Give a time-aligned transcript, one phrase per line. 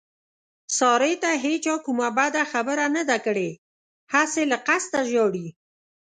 [0.77, 3.49] سارې ته هېچا کومه بده خبره نه ده کړې،
[4.13, 5.47] هسې له قسته ژاړي.